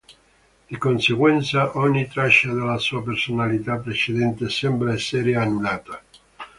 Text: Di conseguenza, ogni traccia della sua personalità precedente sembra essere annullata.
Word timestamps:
Di 0.67 0.77
conseguenza, 0.79 1.77
ogni 1.77 2.07
traccia 2.07 2.51
della 2.51 2.79
sua 2.79 3.03
personalità 3.03 3.77
precedente 3.77 4.49
sembra 4.49 4.93
essere 4.93 5.35
annullata. 5.35 6.01